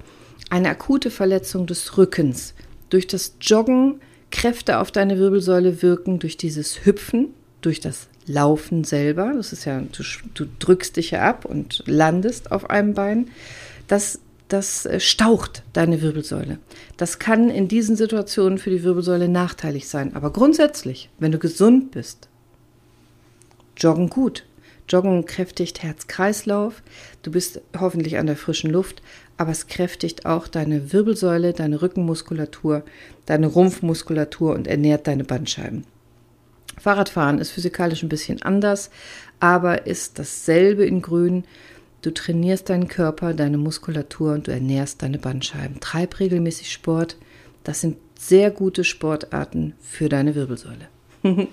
eine 0.50 0.68
akute 0.68 1.10
Verletzung 1.10 1.68
des 1.68 1.98
Rückens, 1.98 2.54
durch 2.90 3.08
das 3.08 3.38
Joggen 3.40 4.02
Kräfte 4.30 4.80
auf 4.80 4.92
deine 4.92 5.18
Wirbelsäule 5.18 5.82
wirken, 5.82 6.20
durch 6.20 6.36
dieses 6.36 6.86
Hüpfen, 6.86 7.30
durch 7.62 7.80
das 7.80 8.10
Laufen 8.26 8.84
selber, 8.84 9.32
das 9.38 9.54
ist 9.54 9.64
ja, 9.64 9.80
du, 9.80 10.04
du 10.34 10.48
drückst 10.60 10.98
dich 10.98 11.12
ja 11.12 11.22
ab 11.22 11.46
und 11.46 11.84
landest 11.86 12.52
auf 12.52 12.70
einem 12.70 12.94
Bein, 12.94 13.30
das 13.88 14.20
das 14.56 14.86
äh, 14.86 15.00
staucht 15.00 15.64
deine 15.74 16.02
Wirbelsäule. 16.02 16.60
Das 16.98 17.20
kann 17.20 17.50
in 17.50 17.68
diesen 17.68 17.96
Situationen 17.96 18.58
für 18.58 18.70
die 18.70 18.84
Wirbelsäule 18.84 19.28
nachteilig 19.28 19.88
sein. 19.88 20.16
Aber 20.16 20.32
grundsätzlich, 20.32 21.10
wenn 21.20 21.32
du 21.32 21.40
gesund 21.40 21.92
bist, 21.92 22.30
joggen 23.78 24.10
gut. 24.10 24.46
Joggen 24.88 25.26
kräftigt 25.26 25.84
Herz-Kreislauf. 25.84 26.84
Du 27.24 27.32
bist 27.32 27.60
hoffentlich 27.78 28.18
an 28.18 28.28
der 28.28 28.38
frischen 28.38 28.72
Luft, 28.72 29.02
aber 29.36 29.52
es 29.52 29.68
kräftigt 29.68 30.26
auch 30.26 30.48
deine 30.48 30.94
Wirbelsäule, 30.94 31.54
deine 31.54 31.82
Rückenmuskulatur, 31.82 32.84
deine 33.26 33.48
Rumpfmuskulatur 33.48 34.54
und 34.54 34.68
ernährt 34.68 35.08
deine 35.08 35.24
Bandscheiben. 35.24 35.86
Fahrradfahren 36.78 37.40
ist 37.40 37.52
physikalisch 37.52 38.04
ein 38.04 38.10
bisschen 38.10 38.42
anders, 38.44 38.90
aber 39.40 39.88
ist 39.88 40.20
dasselbe 40.20 40.86
in 40.86 41.02
Grün 41.02 41.46
Du 42.06 42.14
trainierst 42.14 42.70
deinen 42.70 42.88
Körper, 42.88 43.34
deine 43.34 43.58
Muskulatur 43.58 44.34
und 44.34 44.46
du 44.46 44.52
ernährst 44.52 45.02
deine 45.02 45.18
Bandscheiben. 45.18 45.80
Treib 45.80 46.20
regelmäßig 46.20 46.72
Sport. 46.72 47.18
Das 47.64 47.82
sind 47.82 47.98
sehr 48.20 48.52
gute 48.52 48.84
Sportarten 48.84 49.74
für 49.82 50.08
deine 50.08 50.36
Wirbelsäule. 50.36 50.88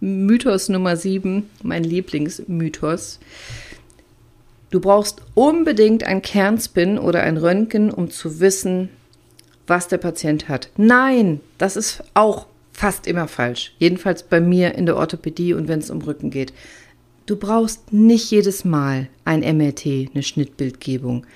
Mythos 0.00 0.68
Nummer 0.68 0.96
7, 0.96 1.50
mein 1.64 1.82
Lieblingsmythos. 1.82 3.18
Du 4.70 4.78
brauchst 4.78 5.20
unbedingt 5.34 6.04
ein 6.04 6.22
Kernspin 6.22 6.96
oder 6.96 7.24
ein 7.24 7.36
Röntgen, 7.36 7.90
um 7.90 8.08
zu 8.08 8.38
wissen, 8.38 8.90
was 9.66 9.88
der 9.88 9.98
Patient 9.98 10.48
hat. 10.48 10.70
Nein, 10.76 11.40
das 11.58 11.76
ist 11.76 12.04
auch 12.14 12.46
fast 12.72 13.08
immer 13.08 13.26
falsch. 13.26 13.74
Jedenfalls 13.80 14.22
bei 14.22 14.40
mir 14.40 14.76
in 14.76 14.86
der 14.86 14.96
Orthopädie 14.96 15.54
und 15.54 15.66
wenn 15.66 15.80
es 15.80 15.90
um 15.90 16.02
Rücken 16.02 16.30
geht. 16.30 16.52
Du 17.28 17.36
brauchst 17.36 17.92
nicht 17.92 18.30
jedes 18.30 18.64
Mal 18.64 19.08
ein 19.26 19.40
MRT, 19.40 20.14
eine 20.14 20.22
Schnittbildgebung, 20.22 21.26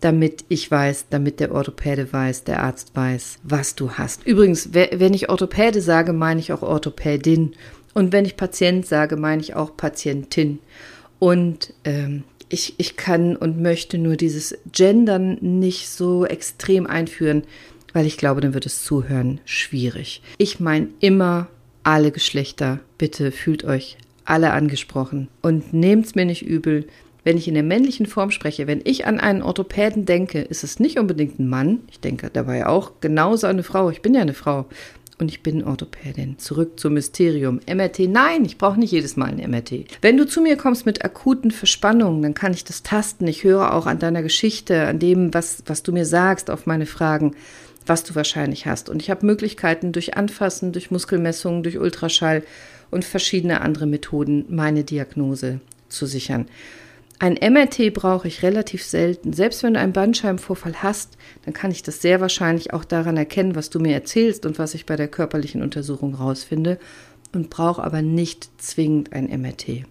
damit 0.00 0.46
ich 0.48 0.70
weiß, 0.70 1.08
damit 1.10 1.40
der 1.40 1.52
Orthopäde 1.54 2.10
weiß, 2.10 2.44
der 2.44 2.62
Arzt 2.62 2.92
weiß, 2.96 3.38
was 3.42 3.74
du 3.74 3.90
hast. 3.90 4.26
Übrigens, 4.26 4.70
wenn 4.72 5.12
ich 5.12 5.28
Orthopäde 5.28 5.82
sage, 5.82 6.14
meine 6.14 6.40
ich 6.40 6.54
auch 6.54 6.62
Orthopädin. 6.62 7.52
Und 7.92 8.12
wenn 8.12 8.24
ich 8.24 8.38
Patient 8.38 8.86
sage, 8.86 9.18
meine 9.18 9.42
ich 9.42 9.54
auch 9.54 9.76
Patientin. 9.76 10.58
Und 11.18 11.74
ähm, 11.84 12.24
ich, 12.48 12.76
ich 12.78 12.96
kann 12.96 13.36
und 13.36 13.60
möchte 13.60 13.98
nur 13.98 14.16
dieses 14.16 14.56
Gendern 14.72 15.36
nicht 15.42 15.90
so 15.90 16.24
extrem 16.24 16.86
einführen, 16.86 17.42
weil 17.92 18.06
ich 18.06 18.16
glaube, 18.16 18.40
dann 18.40 18.54
wird 18.54 18.64
es 18.64 18.84
zuhören 18.84 19.38
schwierig. 19.44 20.22
Ich 20.38 20.60
meine 20.60 20.88
immer 21.00 21.48
alle 21.82 22.10
Geschlechter. 22.10 22.80
Bitte 22.96 23.32
fühlt 23.32 23.64
euch 23.64 23.98
alle 24.24 24.52
angesprochen. 24.52 25.28
Und 25.40 25.72
nehmt's 25.72 26.14
mir 26.14 26.24
nicht 26.24 26.42
übel, 26.42 26.86
wenn 27.24 27.36
ich 27.36 27.46
in 27.46 27.54
der 27.54 27.62
männlichen 27.62 28.06
Form 28.06 28.30
spreche, 28.30 28.66
wenn 28.66 28.80
ich 28.84 29.06
an 29.06 29.20
einen 29.20 29.42
Orthopäden 29.42 30.04
denke, 30.06 30.40
ist 30.40 30.64
es 30.64 30.80
nicht 30.80 30.98
unbedingt 30.98 31.38
ein 31.38 31.48
Mann. 31.48 31.80
Ich 31.90 32.00
denke 32.00 32.30
dabei 32.32 32.66
auch 32.66 32.92
genauso 33.00 33.46
eine 33.46 33.62
Frau. 33.62 33.90
Ich 33.90 34.02
bin 34.02 34.14
ja 34.14 34.22
eine 34.22 34.34
Frau 34.34 34.66
und 35.18 35.28
ich 35.28 35.42
bin 35.42 35.62
Orthopädin. 35.62 36.38
Zurück 36.38 36.80
zum 36.80 36.94
Mysterium. 36.94 37.60
MRT, 37.72 38.00
nein, 38.08 38.44
ich 38.44 38.58
brauche 38.58 38.78
nicht 38.78 38.90
jedes 38.90 39.16
Mal 39.16 39.28
ein 39.30 39.50
MRT. 39.50 39.84
Wenn 40.00 40.16
du 40.16 40.26
zu 40.26 40.40
mir 40.40 40.56
kommst 40.56 40.84
mit 40.84 41.04
akuten 41.04 41.52
Verspannungen, 41.52 42.22
dann 42.22 42.34
kann 42.34 42.52
ich 42.52 42.64
das 42.64 42.82
tasten. 42.82 43.28
Ich 43.28 43.44
höre 43.44 43.72
auch 43.72 43.86
an 43.86 44.00
deiner 44.00 44.22
Geschichte, 44.22 44.86
an 44.86 44.98
dem, 44.98 45.32
was, 45.32 45.62
was 45.66 45.84
du 45.84 45.92
mir 45.92 46.06
sagst, 46.06 46.50
auf 46.50 46.66
meine 46.66 46.86
Fragen, 46.86 47.36
was 47.86 48.02
du 48.02 48.16
wahrscheinlich 48.16 48.66
hast. 48.66 48.88
Und 48.88 49.00
ich 49.00 49.10
habe 49.10 49.24
Möglichkeiten 49.26 49.92
durch 49.92 50.16
Anfassen, 50.16 50.72
durch 50.72 50.90
Muskelmessungen, 50.90 51.62
durch 51.62 51.78
Ultraschall 51.78 52.42
und 52.92 53.04
verschiedene 53.04 53.62
andere 53.62 53.86
Methoden, 53.86 54.44
meine 54.48 54.84
Diagnose 54.84 55.60
zu 55.88 56.06
sichern. 56.06 56.46
Ein 57.18 57.34
MRT 57.34 57.94
brauche 57.94 58.26
ich 58.26 58.42
relativ 58.42 58.84
selten. 58.84 59.32
Selbst 59.32 59.62
wenn 59.62 59.74
du 59.74 59.80
einen 59.80 59.92
Bandscheibenvorfall 59.92 60.82
hast, 60.82 61.16
dann 61.44 61.54
kann 61.54 61.70
ich 61.70 61.82
das 61.82 62.02
sehr 62.02 62.20
wahrscheinlich 62.20 62.72
auch 62.72 62.84
daran 62.84 63.16
erkennen, 63.16 63.54
was 63.54 63.70
du 63.70 63.78
mir 63.78 63.94
erzählst 63.94 64.44
und 64.44 64.58
was 64.58 64.74
ich 64.74 64.86
bei 64.86 64.96
der 64.96 65.08
körperlichen 65.08 65.62
Untersuchung 65.62 66.14
rausfinde 66.14 66.78
und 67.32 67.48
brauche 67.48 67.82
aber 67.82 68.02
nicht 68.02 68.50
zwingend 68.60 69.12
ein 69.12 69.26
MRT. 69.26 69.84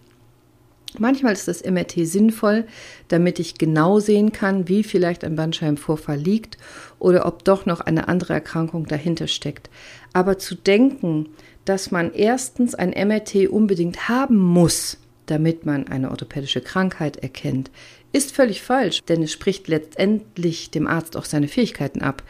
Manchmal 0.99 1.31
ist 1.31 1.47
das 1.47 1.63
MRT 1.63 2.05
sinnvoll, 2.05 2.65
damit 3.07 3.39
ich 3.39 3.57
genau 3.57 3.99
sehen 3.99 4.33
kann, 4.33 4.67
wie 4.67 4.83
vielleicht 4.83 5.23
ein 5.23 5.37
Bandscheibenvorfall 5.37 6.17
liegt 6.17 6.57
oder 6.99 7.25
ob 7.25 7.45
doch 7.45 7.65
noch 7.65 7.79
eine 7.79 8.09
andere 8.09 8.33
Erkrankung 8.33 8.87
dahinter 8.87 9.27
steckt. 9.27 9.69
Aber 10.11 10.37
zu 10.37 10.53
denken, 10.53 11.29
dass 11.65 11.91
man 11.91 12.13
erstens 12.13 12.75
ein 12.75 12.89
MRT 12.89 13.47
unbedingt 13.49 14.09
haben 14.09 14.37
muss, 14.37 14.97
damit 15.25 15.65
man 15.65 15.87
eine 15.87 16.11
orthopädische 16.11 16.61
Krankheit 16.61 17.17
erkennt, 17.17 17.71
ist 18.11 18.33
völlig 18.33 18.61
falsch, 18.61 18.99
denn 19.07 19.23
es 19.23 19.31
spricht 19.31 19.67
letztendlich 19.67 20.71
dem 20.71 20.87
Arzt 20.87 21.15
auch 21.15 21.25
seine 21.25 21.47
Fähigkeiten 21.47 22.01
ab. 22.01 22.23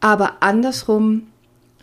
Aber 0.00 0.42
andersrum, 0.42 1.28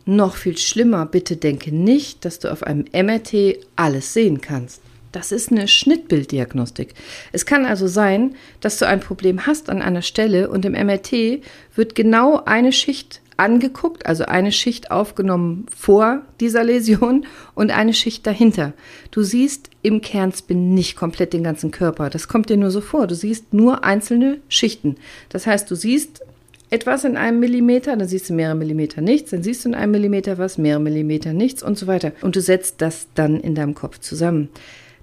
noch 0.06 0.36
viel 0.36 0.58
schlimmer, 0.58 1.06
bitte 1.06 1.38
denke 1.38 1.74
nicht, 1.74 2.26
dass 2.26 2.40
du 2.40 2.52
auf 2.52 2.64
einem 2.64 2.86
MRT 2.94 3.58
alles 3.76 4.14
sehen 4.14 4.42
kannst. 4.42 4.82
Das 5.16 5.32
ist 5.32 5.50
eine 5.50 5.70
Schnittbilddiagnostik. 5.70 6.94
Es 7.32 7.46
kann 7.46 7.66
also 7.66 7.88
sein, 7.88 8.36
dass 8.60 8.80
du 8.80 8.86
ein 8.86 9.00
Problem 9.00 9.48
hast 9.48 9.70
an 9.70 9.82
einer 9.82 10.02
Stelle 10.02 10.50
und 10.50 10.66
im 10.66 10.74
MRT 10.74 11.42
wird 11.74 11.96
genau 11.96 12.44
eine 12.44 12.74
Schicht 12.74 13.22
angeguckt, 13.38 14.08
also 14.08 14.26
eine 14.26 14.52
Schicht 14.52 14.92
aufgenommen 14.92 15.68
vor 15.74 16.24
dieser 16.42 16.66
Läsion 16.66 17.26
und 17.54 17.72
eine 17.72 17.94
Schicht 17.94 18.28
dahinter. 18.28 18.74
Du 19.12 19.24
siehst 19.24 19.70
im 19.82 20.02
Kernspin 20.02 20.74
nicht 20.74 20.98
komplett 20.98 21.32
den 21.32 21.46
ganzen 21.46 21.72
Körper. 21.72 22.10
Das 22.10 22.28
kommt 22.28 22.50
dir 22.50 22.58
nur 22.58 22.72
so 22.72 22.82
vor. 22.82 23.08
Du 23.08 23.16
siehst 23.16 23.54
nur 23.54 23.86
einzelne 23.86 24.40
Schichten. 24.50 24.98
Das 25.30 25.48
heißt, 25.48 25.72
du 25.72 25.76
siehst 25.76 26.26
etwas 26.72 27.06
in 27.06 27.16
einem 27.16 27.40
Millimeter, 27.40 27.96
dann 27.96 28.10
siehst 28.10 28.30
du 28.30 28.34
mehrere 28.34 28.56
Millimeter 28.56 29.00
nichts, 29.00 29.32
dann 29.32 29.44
siehst 29.44 29.64
du 29.64 29.70
in 29.70 29.76
einem 29.76 29.94
Millimeter 29.94 30.38
was, 30.38 30.58
mehrere 30.58 30.82
Millimeter 30.82 31.32
nichts 31.32 31.64
und 31.64 31.78
so 31.78 31.88
weiter. 31.88 32.12
Und 32.22 32.36
du 32.36 32.42
setzt 32.42 32.82
das 32.82 33.08
dann 33.16 33.40
in 33.40 33.56
deinem 33.56 33.76
Kopf 33.76 34.00
zusammen. 34.00 34.50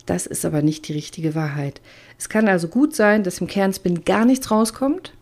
Das 0.07 0.27
ist 0.27 0.45
aber 0.45 0.63
nicht 0.63 0.89
die 0.89 0.93
richtige 0.93 1.35
Wahrheit. 1.35 1.81
Es 2.19 2.29
kann 2.29 2.49
also 2.49 2.69
gut 2.69 2.95
sein, 2.95 3.23
dass 3.23 3.41
im 3.41 3.47
Kernspin 3.47 4.05
gar 4.05 4.25
nichts 4.25 4.51
rauskommt 4.51 5.13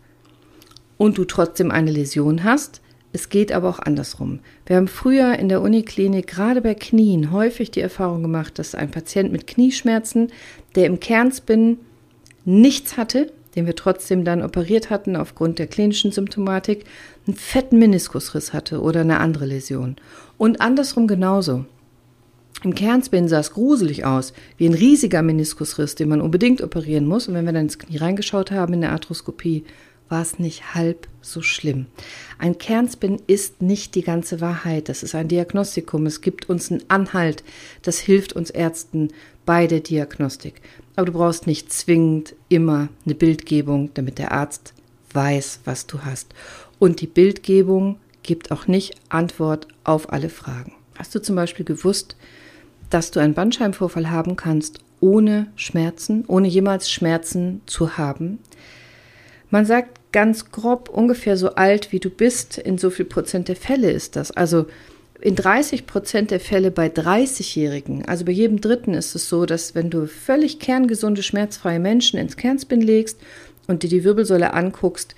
und 0.96 1.18
du 1.18 1.24
trotzdem 1.24 1.70
eine 1.70 1.90
Läsion 1.90 2.44
hast. 2.44 2.80
Es 3.12 3.28
geht 3.28 3.52
aber 3.52 3.68
auch 3.68 3.80
andersrum. 3.80 4.40
Wir 4.66 4.76
haben 4.76 4.88
früher 4.88 5.38
in 5.38 5.48
der 5.48 5.62
Uniklinik 5.62 6.26
gerade 6.26 6.60
bei 6.60 6.74
Knien 6.74 7.32
häufig 7.32 7.70
die 7.70 7.80
Erfahrung 7.80 8.22
gemacht, 8.22 8.58
dass 8.58 8.74
ein 8.74 8.90
Patient 8.90 9.32
mit 9.32 9.46
Knieschmerzen, 9.46 10.30
der 10.76 10.86
im 10.86 11.00
Kernspin 11.00 11.78
nichts 12.44 12.96
hatte, 12.96 13.32
den 13.56 13.66
wir 13.66 13.74
trotzdem 13.74 14.24
dann 14.24 14.42
operiert 14.42 14.90
hatten 14.90 15.16
aufgrund 15.16 15.58
der 15.58 15.66
klinischen 15.66 16.12
Symptomatik, 16.12 16.84
einen 17.26 17.36
fetten 17.36 17.78
Meniskusriss 17.78 18.52
hatte 18.52 18.80
oder 18.80 19.00
eine 19.00 19.18
andere 19.18 19.46
Läsion. 19.46 19.96
Und 20.38 20.60
andersrum 20.60 21.08
genauso. 21.08 21.64
Im 22.62 22.74
Kernspin 22.74 23.26
sah 23.26 23.40
es 23.40 23.52
gruselig 23.52 24.04
aus, 24.04 24.34
wie 24.58 24.66
ein 24.66 24.74
riesiger 24.74 25.22
Meniskusriss, 25.22 25.94
den 25.94 26.10
man 26.10 26.20
unbedingt 26.20 26.60
operieren 26.60 27.06
muss. 27.06 27.26
Und 27.26 27.34
wenn 27.34 27.46
wir 27.46 27.52
dann 27.52 27.64
ins 27.64 27.78
Knie 27.78 27.96
reingeschaut 27.96 28.50
haben 28.50 28.74
in 28.74 28.82
der 28.82 28.92
Arthroskopie, 28.92 29.64
war 30.10 30.20
es 30.20 30.38
nicht 30.38 30.74
halb 30.74 31.08
so 31.22 31.40
schlimm. 31.40 31.86
Ein 32.38 32.58
Kernspin 32.58 33.22
ist 33.26 33.62
nicht 33.62 33.94
die 33.94 34.02
ganze 34.02 34.40
Wahrheit. 34.40 34.88
Das 34.88 35.02
ist 35.02 35.14
ein 35.14 35.28
Diagnostikum. 35.28 36.04
Es 36.04 36.20
gibt 36.20 36.50
uns 36.50 36.70
einen 36.70 36.82
Anhalt. 36.88 37.44
Das 37.82 37.98
hilft 37.98 38.34
uns 38.34 38.50
Ärzten 38.50 39.08
bei 39.46 39.66
der 39.66 39.80
Diagnostik. 39.80 40.60
Aber 40.96 41.06
du 41.06 41.12
brauchst 41.12 41.46
nicht 41.46 41.72
zwingend 41.72 42.34
immer 42.48 42.88
eine 43.06 43.14
Bildgebung, 43.14 43.90
damit 43.94 44.18
der 44.18 44.32
Arzt 44.32 44.74
weiß, 45.14 45.60
was 45.64 45.86
du 45.86 46.00
hast. 46.02 46.34
Und 46.78 47.00
die 47.00 47.06
Bildgebung 47.06 47.98
gibt 48.22 48.50
auch 48.50 48.66
nicht 48.66 48.96
Antwort 49.08 49.68
auf 49.84 50.12
alle 50.12 50.28
Fragen. 50.28 50.72
Hast 50.96 51.14
du 51.14 51.22
zum 51.22 51.36
Beispiel 51.36 51.64
gewusst, 51.64 52.16
dass 52.90 53.10
du 53.10 53.20
einen 53.20 53.34
Bandscheibenvorfall 53.34 54.10
haben 54.10 54.36
kannst 54.36 54.80
ohne 55.00 55.46
Schmerzen, 55.56 56.24
ohne 56.26 56.48
jemals 56.48 56.90
Schmerzen 56.90 57.62
zu 57.66 57.96
haben? 57.96 58.38
Man 59.48 59.64
sagt 59.64 60.00
ganz 60.12 60.50
grob 60.50 60.88
ungefähr 60.88 61.36
so 61.36 61.54
alt, 61.54 61.92
wie 61.92 62.00
du 62.00 62.10
bist, 62.10 62.58
in 62.58 62.78
so 62.78 62.90
viel 62.90 63.04
Prozent 63.04 63.48
der 63.48 63.56
Fälle 63.56 63.90
ist 63.90 64.16
das. 64.16 64.30
Also 64.30 64.66
in 65.20 65.36
30 65.36 65.86
Prozent 65.86 66.30
der 66.30 66.40
Fälle 66.40 66.70
bei 66.70 66.86
30-Jährigen, 66.86 68.04
also 68.06 68.24
bei 68.24 68.32
jedem 68.32 68.60
Dritten 68.60 68.94
ist 68.94 69.14
es 69.14 69.28
so, 69.28 69.44
dass 69.44 69.74
wenn 69.74 69.90
du 69.90 70.06
völlig 70.06 70.58
kerngesunde, 70.60 71.22
schmerzfreie 71.22 71.78
Menschen 71.78 72.18
ins 72.18 72.36
Kernspin 72.36 72.80
legst 72.80 73.18
und 73.66 73.82
dir 73.82 73.90
die 73.90 74.04
Wirbelsäule 74.04 74.54
anguckst, 74.54 75.14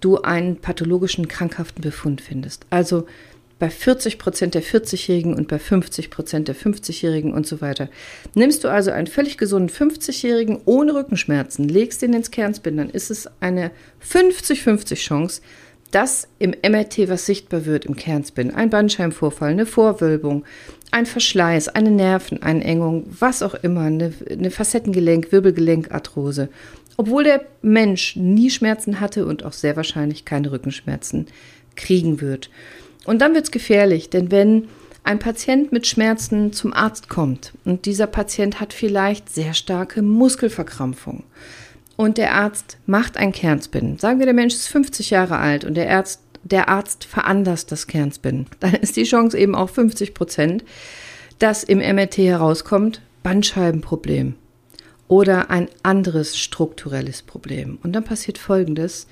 du 0.00 0.20
einen 0.20 0.56
pathologischen, 0.56 1.26
krankhaften 1.26 1.82
Befund 1.82 2.20
findest. 2.20 2.66
Also 2.70 3.06
bei 3.58 3.70
40 3.70 4.18
Prozent 4.18 4.54
der 4.54 4.62
40-Jährigen 4.62 5.34
und 5.34 5.48
bei 5.48 5.58
50 5.58 6.10
Prozent 6.10 6.48
der 6.48 6.56
50-Jährigen 6.56 7.32
und 7.32 7.46
so 7.46 7.60
weiter. 7.60 7.88
Nimmst 8.34 8.64
du 8.64 8.68
also 8.68 8.90
einen 8.90 9.06
völlig 9.06 9.38
gesunden 9.38 9.70
50-Jährigen 9.70 10.60
ohne 10.66 10.94
Rückenschmerzen, 10.94 11.68
legst 11.68 12.02
ihn 12.02 12.12
ins 12.12 12.30
Kernspin, 12.30 12.76
dann 12.76 12.90
ist 12.90 13.10
es 13.10 13.28
eine 13.40 13.70
50-50 14.06 14.96
Chance, 14.96 15.40
dass 15.90 16.28
im 16.38 16.50
MRT 16.50 17.08
was 17.08 17.26
sichtbar 17.26 17.64
wird 17.64 17.86
im 17.86 17.96
Kernspin. 17.96 18.52
Ein 18.52 18.70
Bandscheibenvorfall, 18.70 19.52
eine 19.52 19.66
Vorwölbung, 19.66 20.44
ein 20.90 21.06
Verschleiß, 21.06 21.68
eine 21.68 21.90
Nerveneinengung, 21.90 23.04
was 23.08 23.42
auch 23.42 23.54
immer, 23.54 23.82
eine, 23.82 24.12
eine 24.28 24.50
Facettengelenk, 24.50 25.32
Wirbelgelenkarthrose. 25.32 26.48
Obwohl 26.96 27.24
der 27.24 27.46
Mensch 27.62 28.16
nie 28.16 28.50
Schmerzen 28.50 29.00
hatte 29.00 29.26
und 29.26 29.44
auch 29.44 29.52
sehr 29.52 29.76
wahrscheinlich 29.76 30.24
keine 30.24 30.50
Rückenschmerzen 30.50 31.26
kriegen 31.76 32.20
wird. 32.20 32.50
Und 33.06 33.20
dann 33.20 33.34
wird 33.34 33.44
es 33.44 33.50
gefährlich, 33.50 34.10
denn 34.10 34.30
wenn 34.30 34.68
ein 35.04 35.20
Patient 35.20 35.70
mit 35.70 35.86
Schmerzen 35.86 36.52
zum 36.52 36.72
Arzt 36.72 37.08
kommt 37.08 37.52
und 37.64 37.86
dieser 37.86 38.08
Patient 38.08 38.60
hat 38.60 38.72
vielleicht 38.72 39.30
sehr 39.30 39.54
starke 39.54 40.02
Muskelverkrampfung 40.02 41.22
und 41.94 42.18
der 42.18 42.34
Arzt 42.34 42.78
macht 42.86 43.16
ein 43.16 43.30
Kernspin, 43.30 43.98
sagen 43.98 44.18
wir, 44.18 44.26
der 44.26 44.34
Mensch 44.34 44.54
ist 44.54 44.66
50 44.66 45.10
Jahre 45.10 45.38
alt 45.38 45.64
und 45.64 45.74
der 45.74 45.88
Arzt, 45.96 46.22
der 46.42 46.68
Arzt 46.68 47.04
veranlasst 47.04 47.70
das 47.70 47.86
Kernspin, 47.86 48.46
dann 48.60 48.74
ist 48.74 48.96
die 48.96 49.04
Chance 49.04 49.38
eben 49.38 49.54
auch 49.54 49.70
50 49.70 50.12
Prozent, 50.12 50.64
dass 51.38 51.62
im 51.62 51.78
MRT 51.78 52.18
herauskommt 52.18 53.00
Bandscheibenproblem 53.22 54.34
oder 55.06 55.50
ein 55.50 55.68
anderes 55.84 56.36
strukturelles 56.36 57.22
Problem. 57.22 57.78
Und 57.82 57.92
dann 57.92 58.04
passiert 58.04 58.38
Folgendes. 58.38 59.06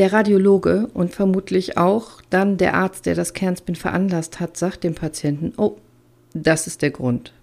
Der 0.00 0.14
Radiologe 0.14 0.88
und 0.94 1.14
vermutlich 1.14 1.76
auch 1.76 2.22
dann 2.30 2.56
der 2.56 2.72
Arzt, 2.72 3.04
der 3.04 3.14
das 3.14 3.34
Kernspin 3.34 3.76
veranlasst 3.76 4.40
hat, 4.40 4.56
sagt 4.56 4.82
dem 4.82 4.94
Patienten, 4.94 5.52
oh, 5.58 5.76
das 6.32 6.66
ist 6.66 6.80
der 6.80 6.90
Grund 6.90 7.34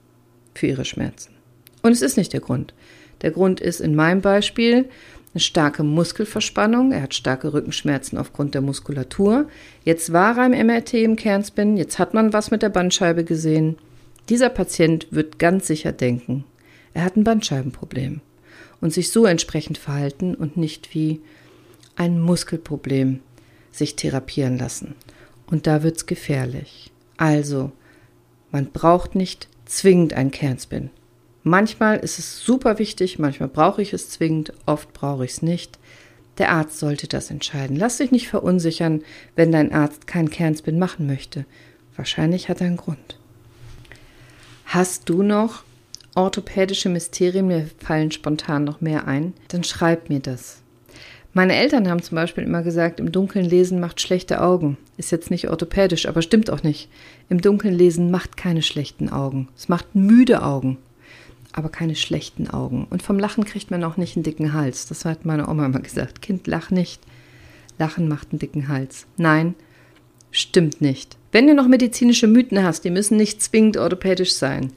für 0.56 0.66
Ihre 0.66 0.84
Schmerzen. 0.84 1.36
Und 1.84 1.92
es 1.92 2.02
ist 2.02 2.18
nicht 2.18 2.34
der 2.34 2.40
Grund. 2.40 2.74
Der 3.22 3.30
Grund 3.30 3.62
ist 3.62 3.80
in 3.80 3.94
meinem 3.94 4.22
Beispiel 4.22 4.90
eine 5.36 5.40
starke 5.40 5.84
Muskelverspannung. 5.84 6.94
Er 6.94 7.04
hat 7.04 7.14
starke 7.14 7.54
Rückenschmerzen 7.54 8.18
aufgrund 8.18 8.56
der 8.56 8.62
Muskulatur. 8.62 9.48
Jetzt 9.86 10.12
war 10.12 10.36
er 10.40 10.48
im 10.48 10.66
MRT 10.66 10.96
im 10.96 11.16
Kernspin. 11.16 11.78
Jetzt 11.78 12.00
hat 12.00 12.16
man 12.16 12.34
was 12.34 12.50
mit 12.50 12.64
der 12.64 12.70
Bandscheibe 12.70 13.24
gesehen. 13.24 13.78
Dieser 14.30 14.50
Patient 14.50 15.06
wird 15.12 15.38
ganz 15.38 15.68
sicher 15.68 15.92
denken, 15.92 16.44
er 16.96 17.04
hat 17.04 17.18
ein 17.18 17.24
Bandscheibenproblem 17.24 18.22
und 18.82 18.94
sich 18.94 19.12
so 19.12 19.26
entsprechend 19.26 19.78
verhalten 19.78 20.34
und 20.34 20.58
nicht 20.58 20.96
wie 20.96 21.22
ein 21.98 22.20
Muskelproblem 22.20 23.20
sich 23.72 23.96
therapieren 23.96 24.58
lassen. 24.58 24.96
Und 25.48 25.68
da 25.68 25.84
wird's 25.84 26.06
gefährlich. 26.06 26.92
Also, 27.18 27.72
man 28.52 28.68
braucht 28.68 29.16
nicht 29.16 29.48
zwingend 29.66 30.14
ein 30.14 30.32
Kernspin. 30.32 30.90
Manchmal 31.44 31.98
ist 31.98 32.20
es 32.20 32.44
super 32.44 32.80
wichtig, 32.80 33.20
manchmal 33.20 33.50
brauche 33.50 33.82
ich 33.82 33.94
es 33.94 34.10
zwingend, 34.10 34.54
oft 34.66 34.94
brauche 34.94 35.26
ich 35.26 35.32
es 35.32 35.42
nicht. 35.42 35.80
Der 36.38 36.52
Arzt 36.52 36.78
sollte 36.78 37.08
das 37.08 37.32
entscheiden. 37.32 37.76
Lass 37.76 37.98
dich 37.98 38.12
nicht 38.12 38.28
verunsichern, 38.28 39.02
wenn 39.36 39.52
dein 39.52 39.74
Arzt 39.74 40.08
keinen 40.08 40.30
Kernspin 40.30 40.78
machen 40.78 41.08
möchte. 41.08 41.46
Wahrscheinlich 41.96 42.50
hat 42.50 42.62
er 42.62 42.68
einen 42.68 42.78
Grund. 42.78 43.18
Hast 44.66 45.10
du 45.10 45.24
noch 45.24 45.64
orthopädische 46.14 46.90
Mysterien, 46.90 47.48
mir 47.48 47.70
fallen 47.80 48.12
spontan 48.12 48.64
noch 48.64 48.82
mehr 48.82 49.08
ein, 49.08 49.34
dann 49.48 49.64
schreib 49.64 50.10
mir 50.10 50.20
das. 50.20 50.62
Meine 51.38 51.56
Eltern 51.56 51.88
haben 51.88 52.02
zum 52.02 52.16
Beispiel 52.16 52.46
immer 52.46 52.64
gesagt, 52.64 53.00
im 53.00 53.12
Dunkeln 53.12 53.46
lesen 53.46 53.80
macht 53.80 54.02
schlechte 54.02 54.42
Augen. 54.42 54.76
Ist 54.98 55.12
jetzt 55.12 55.30
nicht 55.30 55.48
orthopädisch, 55.52 56.08
aber 56.08 56.24
stimmt 56.24 56.50
auch 56.50 56.64
nicht. 56.64 56.90
Im 57.30 57.42
Dunkeln 57.42 57.76
lesen 57.76 58.10
macht 58.10 58.38
keine 58.38 58.64
schlechten 58.64 59.10
Augen. 59.10 59.48
Es 59.56 59.70
macht 59.70 59.94
müde 59.94 60.42
Augen, 60.42 60.80
aber 61.52 61.70
keine 61.70 61.94
schlechten 61.94 62.50
Augen. 62.50 62.88
Und 62.90 63.04
vom 63.04 63.20
Lachen 63.20 63.46
kriegt 63.46 63.70
man 63.70 63.84
auch 63.84 63.98
nicht 63.98 64.16
einen 64.16 64.24
dicken 64.24 64.54
Hals. 64.54 64.88
Das 64.88 65.06
hat 65.06 65.26
meine 65.26 65.48
Oma 65.48 65.68
immer 65.68 65.80
gesagt. 65.80 66.24
Kind, 66.24 66.48
lach 66.48 66.72
nicht. 66.72 67.04
Lachen 67.78 68.08
macht 68.08 68.32
einen 68.32 68.40
dicken 68.40 68.68
Hals. 68.68 69.06
Nein, 69.18 69.54
stimmt 70.32 70.82
nicht. 70.82 71.18
Wenn 71.32 71.46
du 71.46 71.54
noch 71.54 71.68
medizinische 71.68 72.26
Mythen 72.26 72.64
hast, 72.64 72.84
die 72.84 72.90
müssen 72.90 73.16
nicht 73.16 73.44
zwingend 73.44 73.78
orthopädisch 73.78 74.34
sein, 74.34 74.74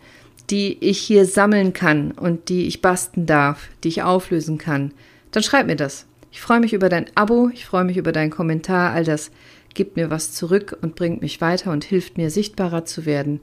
die 0.51 0.77
ich 0.83 0.99
hier 0.99 1.25
sammeln 1.25 1.73
kann 1.73 2.11
und 2.11 2.51
die 2.51 2.67
ich 2.67 2.83
basten 2.83 3.25
darf, 3.25 3.71
die 3.83 3.89
ich 3.89 4.03
auflösen 4.03 4.59
kann, 4.59 4.93
dann 5.31 5.43
schreib 5.43 5.67
mir 5.67 5.77
das. 5.77 6.05
Ich 6.33 6.41
freue 6.41 6.61
mich 6.61 6.73
über 6.73 6.89
dein 6.89 7.07
Abo, 7.17 7.51
ich 7.53 7.67
freue 7.67 7.85
mich 7.85 7.97
über 7.97 8.13
deinen 8.13 8.31
Kommentar, 8.31 8.93
all 8.93 9.05
das 9.05 9.31
gibt 9.75 9.97
mir 9.97 10.11
was 10.11 10.33
zurück 10.33 10.79
und 10.81 10.95
bringt 10.95 11.23
mich 11.23 11.41
weiter 11.41 11.73
und 11.73 11.85
hilft 11.85 12.17
mir 12.17 12.31
sichtbarer 12.31 12.85
zu 12.85 13.07
werden. 13.07 13.41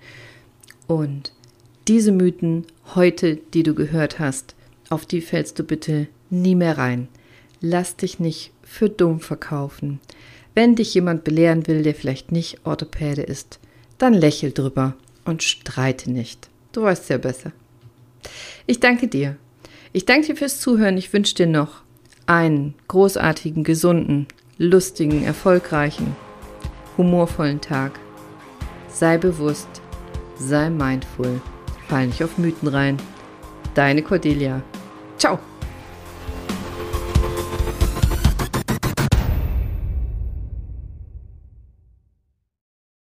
Und 0.87 1.33
diese 1.87 2.11
Mythen 2.11 2.65
heute, 2.95 3.37
die 3.53 3.63
du 3.63 3.73
gehört 3.73 4.19
hast, 4.19 4.55
auf 4.89 5.05
die 5.05 5.21
fällst 5.21 5.59
du 5.59 5.63
bitte 5.63 6.07
nie 6.29 6.55
mehr 6.55 6.77
rein. 6.77 7.07
Lass 7.59 7.95
dich 7.95 8.19
nicht 8.19 8.51
für 8.61 8.89
dumm 8.89 9.19
verkaufen. 9.19 9.99
Wenn 10.53 10.75
dich 10.75 10.93
jemand 10.93 11.23
belehren 11.23 11.67
will, 11.67 11.83
der 11.83 11.95
vielleicht 11.95 12.31
nicht 12.31 12.65
Orthopäde 12.65 13.21
ist, 13.21 13.59
dann 13.97 14.13
lächel 14.13 14.51
drüber 14.51 14.95
und 15.25 15.43
streite 15.43 16.11
nicht. 16.11 16.49
Du 16.71 16.83
weißt 16.83 17.09
ja 17.09 17.17
besser. 17.17 17.51
Ich 18.65 18.79
danke 18.79 19.07
dir. 19.07 19.37
Ich 19.93 20.05
danke 20.05 20.27
dir 20.27 20.35
fürs 20.35 20.59
Zuhören. 20.59 20.97
Ich 20.97 21.11
wünsche 21.13 21.35
dir 21.35 21.47
noch 21.47 21.81
einen 22.27 22.75
großartigen, 22.87 23.63
gesunden, 23.63 24.27
lustigen, 24.57 25.23
erfolgreichen, 25.23 26.15
humorvollen 26.97 27.61
Tag. 27.61 27.99
Sei 28.89 29.17
bewusst, 29.17 29.69
sei 30.37 30.69
mindful, 30.69 31.41
fall 31.87 32.07
nicht 32.07 32.23
auf 32.23 32.37
Mythen 32.37 32.67
rein. 32.67 32.97
Deine 33.73 34.03
Cordelia. 34.03 34.61
Ciao! 35.17 35.39